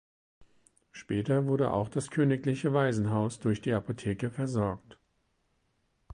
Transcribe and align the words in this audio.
Später 0.93 1.45
wurde 1.45 1.71
auch 1.71 1.87
das 1.87 2.09
königliche 2.09 2.73
Waisenhaus 2.73 3.37
durch 3.39 3.61
die 3.61 3.71
Apotheke 3.73 4.31
versorgt. 4.31 4.97